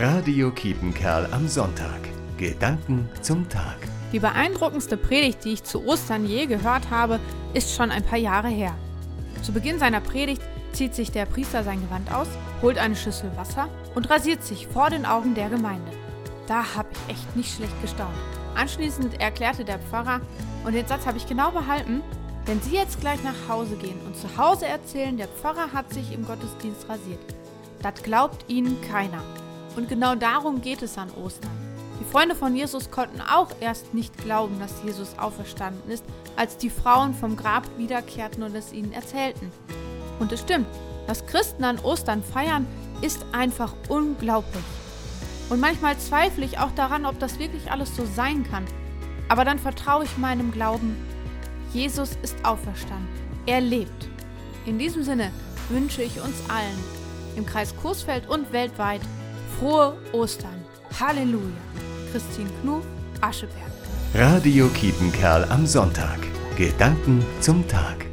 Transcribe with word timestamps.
Radio 0.00 0.52
Kiepenkerl 0.52 1.26
am 1.32 1.48
Sonntag. 1.48 1.98
Gedanken 2.36 3.08
zum 3.20 3.48
Tag. 3.48 3.78
Die 4.12 4.20
beeindruckendste 4.20 4.96
Predigt, 4.96 5.44
die 5.44 5.54
ich 5.54 5.64
zu 5.64 5.84
Ostern 5.84 6.24
je 6.24 6.46
gehört 6.46 6.88
habe, 6.88 7.18
ist 7.52 7.74
schon 7.74 7.90
ein 7.90 8.04
paar 8.04 8.18
Jahre 8.18 8.46
her. 8.46 8.76
Zu 9.42 9.52
Beginn 9.52 9.80
seiner 9.80 10.00
Predigt 10.00 10.40
zieht 10.72 10.94
sich 10.94 11.10
der 11.10 11.26
Priester 11.26 11.64
sein 11.64 11.80
Gewand 11.80 12.14
aus, 12.14 12.28
holt 12.62 12.78
eine 12.78 12.94
Schüssel 12.94 13.32
Wasser 13.36 13.68
und 13.96 14.08
rasiert 14.08 14.44
sich 14.44 14.68
vor 14.68 14.88
den 14.88 15.04
Augen 15.04 15.34
der 15.34 15.48
Gemeinde. 15.48 15.90
Da 16.46 16.76
habe 16.76 16.90
ich 16.92 17.14
echt 17.14 17.34
nicht 17.34 17.52
schlecht 17.52 17.82
gestaunt. 17.82 18.14
Anschließend 18.54 19.20
erklärte 19.20 19.64
der 19.64 19.80
Pfarrer, 19.80 20.20
und 20.64 20.74
den 20.74 20.86
Satz 20.86 21.06
habe 21.06 21.18
ich 21.18 21.26
genau 21.26 21.50
behalten, 21.50 22.02
wenn 22.46 22.62
Sie 22.62 22.76
jetzt 22.76 23.00
gleich 23.00 23.24
nach 23.24 23.48
Hause 23.48 23.74
gehen 23.74 23.98
und 24.06 24.16
zu 24.16 24.28
Hause 24.38 24.66
erzählen, 24.66 25.16
der 25.16 25.26
Pfarrer 25.26 25.72
hat 25.72 25.92
sich 25.92 26.12
im 26.12 26.24
Gottesdienst 26.24 26.88
rasiert, 26.88 27.18
das 27.82 28.00
glaubt 28.04 28.44
Ihnen 28.46 28.80
keiner. 28.82 29.24
Und 29.78 29.88
genau 29.88 30.16
darum 30.16 30.60
geht 30.60 30.82
es 30.82 30.98
an 30.98 31.08
Ostern. 31.12 31.52
Die 32.00 32.04
Freunde 32.04 32.34
von 32.34 32.56
Jesus 32.56 32.90
konnten 32.90 33.20
auch 33.20 33.46
erst 33.60 33.94
nicht 33.94 34.18
glauben, 34.18 34.58
dass 34.58 34.82
Jesus 34.84 35.16
auferstanden 35.16 35.88
ist, 35.88 36.02
als 36.34 36.56
die 36.56 36.68
Frauen 36.68 37.14
vom 37.14 37.36
Grab 37.36 37.62
wiederkehrten 37.76 38.42
und 38.42 38.56
es 38.56 38.72
ihnen 38.72 38.92
erzählten. 38.92 39.52
Und 40.18 40.32
es 40.32 40.40
stimmt, 40.40 40.66
was 41.06 41.24
Christen 41.26 41.62
an 41.62 41.78
Ostern 41.78 42.24
feiern, 42.24 42.66
ist 43.02 43.24
einfach 43.30 43.72
unglaublich. 43.88 44.64
Und 45.48 45.60
manchmal 45.60 45.96
zweifle 45.98 46.44
ich 46.44 46.58
auch 46.58 46.72
daran, 46.72 47.06
ob 47.06 47.20
das 47.20 47.38
wirklich 47.38 47.70
alles 47.70 47.94
so 47.94 48.04
sein 48.04 48.42
kann. 48.50 48.64
Aber 49.28 49.44
dann 49.44 49.60
vertraue 49.60 50.06
ich 50.06 50.18
meinem 50.18 50.50
Glauben, 50.50 50.96
Jesus 51.72 52.18
ist 52.24 52.44
auferstanden. 52.44 53.06
Er 53.46 53.60
lebt. 53.60 54.08
In 54.66 54.76
diesem 54.76 55.04
Sinne 55.04 55.30
wünsche 55.68 56.02
ich 56.02 56.20
uns 56.20 56.50
allen, 56.50 56.78
im 57.36 57.46
Kreis 57.46 57.76
Coesfeld 57.80 58.28
und 58.28 58.52
weltweit, 58.52 59.02
Frohe 59.58 59.94
Ostern. 60.12 60.64
Halleluja. 61.00 61.42
Christine 62.12 62.50
Knuf, 62.62 62.84
Ascheberg. 63.20 63.72
Radio 64.14 64.68
Kiepenkerl 64.68 65.44
am 65.50 65.66
Sonntag. 65.66 66.18
Gedanken 66.56 67.24
zum 67.40 67.66
Tag. 67.66 68.07